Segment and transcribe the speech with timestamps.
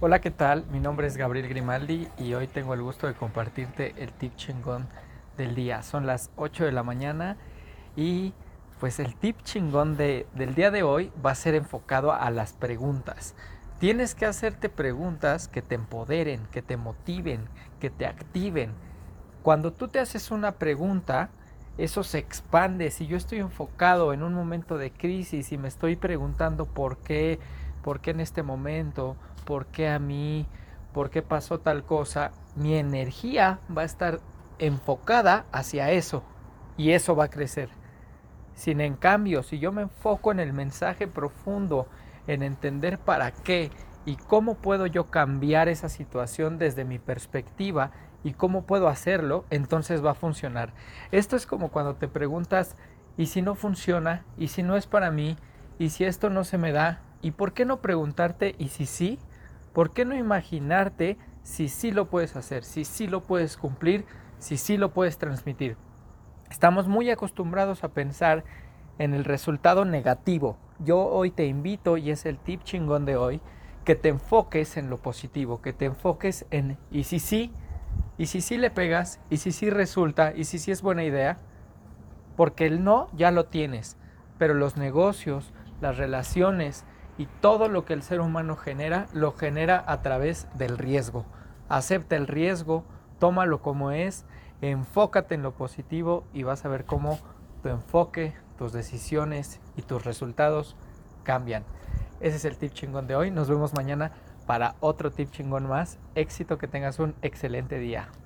[0.00, 0.66] Hola, ¿qué tal?
[0.72, 4.88] Mi nombre es Gabriel Grimaldi y hoy tengo el gusto de compartirte el tip chingón
[5.36, 5.84] del día.
[5.84, 7.36] Son las 8 de la mañana
[7.94, 8.34] y
[8.80, 12.54] pues el tip chingón de, del día de hoy va a ser enfocado a las
[12.54, 13.36] preguntas.
[13.78, 18.72] Tienes que hacerte preguntas que te empoderen, que te motiven, que te activen.
[19.42, 21.30] Cuando tú te haces una pregunta,
[21.78, 22.90] eso se expande.
[22.90, 27.38] Si yo estoy enfocado en un momento de crisis y me estoy preguntando por qué,
[27.84, 30.46] por qué en este momento, por qué a mí,
[30.94, 34.20] por qué pasó tal cosa, mi energía va a estar
[34.58, 36.24] enfocada hacia eso
[36.78, 37.68] y eso va a crecer.
[38.54, 41.86] Sin en cambio, si yo me enfoco en el mensaje profundo,
[42.26, 43.70] en entender para qué
[44.06, 47.90] y cómo puedo yo cambiar esa situación desde mi perspectiva
[48.22, 50.72] y cómo puedo hacerlo, entonces va a funcionar.
[51.10, 52.76] Esto es como cuando te preguntas,
[53.18, 54.24] ¿y si no funciona?
[54.38, 55.36] ¿Y si no es para mí?
[55.78, 57.02] ¿Y si esto no se me da?
[57.24, 59.18] ¿Y por qué no preguntarte, ¿y si sí?
[59.72, 64.04] ¿Por qué no imaginarte si sí lo puedes hacer, si sí lo puedes cumplir,
[64.38, 65.78] si sí lo puedes transmitir?
[66.50, 68.44] Estamos muy acostumbrados a pensar
[68.98, 70.58] en el resultado negativo.
[70.80, 73.40] Yo hoy te invito, y es el tip chingón de hoy,
[73.86, 77.54] que te enfoques en lo positivo, que te enfoques en y si sí,
[78.18, 81.38] y si sí le pegas, y si sí resulta, y si sí es buena idea,
[82.36, 83.96] porque el no ya lo tienes,
[84.36, 86.84] pero los negocios, las relaciones,
[87.18, 91.24] y todo lo que el ser humano genera lo genera a través del riesgo.
[91.68, 92.84] Acepta el riesgo,
[93.18, 94.24] tómalo como es,
[94.60, 97.18] enfócate en lo positivo y vas a ver cómo
[97.62, 100.76] tu enfoque, tus decisiones y tus resultados
[101.22, 101.64] cambian.
[102.20, 103.30] Ese es el tip chingón de hoy.
[103.30, 104.12] Nos vemos mañana
[104.46, 105.98] para otro tip chingón más.
[106.14, 108.08] Éxito, que tengas un excelente día.